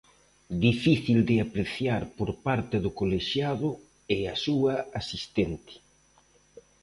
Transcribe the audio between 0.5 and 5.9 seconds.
Difícil de apreciar por parte do colexiado e a súa asistente.